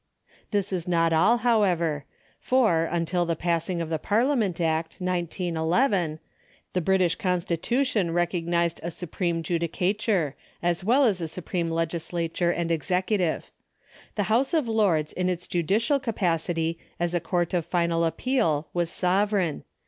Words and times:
^ 0.47 0.49
This 0.49 0.73
is 0.73 0.87
not 0.87 1.13
all, 1.13 1.37
however, 1.37 2.05
for, 2.39 2.85
until 2.85 3.23
the 3.23 3.35
passing 3.35 3.81
of 3.81 3.89
the 3.89 3.99
Parliament 3.99 4.59
Act, 4.59 4.95
1911, 4.97 6.17
the 6.73 6.81
British 6.81 7.13
constitution 7.13 8.09
recognised 8.09 8.79
a 8.81 8.89
supreme 8.89 9.43
judicature, 9.43 10.35
as 10.63 10.83
well 10.83 11.03
as 11.03 11.21
a 11.21 11.27
supreme 11.27 11.67
legislature 11.67 12.49
and 12.49 12.71
executive. 12.71 13.51
The 14.15 14.23
Houseof 14.23 14.65
Lords 14.65 15.13
in 15.13 15.29
its 15.29 15.45
judicial 15.45 15.99
capacity 15.99 16.79
as 16.99 17.13
a 17.13 17.19
court 17.19 17.53
of 17.53 17.63
final 17.63 18.01
ap[)eal 18.01 18.65
was 18.73 18.89
sovereign. 18.89 19.63